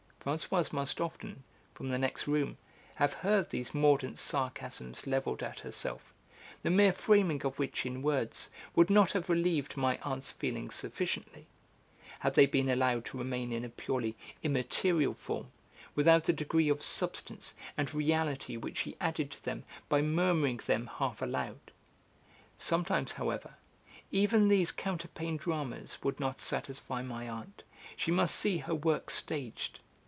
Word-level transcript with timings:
Françoise 0.23 0.71
must 0.71 1.01
often, 1.01 1.43
from 1.73 1.89
the 1.89 1.97
next 1.97 2.27
room, 2.27 2.55
have 2.93 3.11
heard 3.11 3.49
these 3.49 3.73
mordant 3.73 4.19
sarcasms 4.19 5.07
levelled 5.07 5.41
at 5.41 5.61
herself, 5.61 6.13
the 6.61 6.69
mere 6.69 6.93
framing 6.93 7.43
of 7.43 7.57
which 7.57 7.87
in 7.87 8.03
words 8.03 8.51
would 8.75 8.91
not 8.91 9.13
have 9.13 9.31
relieved 9.31 9.75
my 9.77 9.97
aunt's 10.03 10.29
feelings 10.29 10.75
sufficiently, 10.75 11.47
had 12.19 12.35
they 12.35 12.45
been 12.45 12.69
allowed 12.69 13.03
to 13.03 13.17
remain 13.17 13.51
in 13.51 13.65
a 13.65 13.69
purely 13.69 14.15
immaterial 14.43 15.15
form, 15.15 15.51
without 15.95 16.25
the 16.25 16.33
degree 16.33 16.69
of 16.69 16.83
substance 16.83 17.55
and 17.75 17.91
reality 17.91 18.55
which 18.55 18.77
she 18.77 18.95
added 19.01 19.31
to 19.31 19.43
them 19.43 19.63
by 19.89 20.03
murmuring 20.03 20.57
them 20.67 20.85
half 20.99 21.23
aloud. 21.23 21.71
Sometimes, 22.59 23.13
however, 23.13 23.55
even 24.11 24.49
these 24.49 24.71
counterpane 24.71 25.37
dramas 25.37 25.97
would 26.03 26.19
not 26.19 26.39
satisfy 26.41 27.01
my 27.01 27.27
aunt; 27.27 27.63
she 27.95 28.11
must 28.11 28.35
see 28.35 28.59
her 28.59 28.75
work 28.75 29.09
staged. 29.09 29.79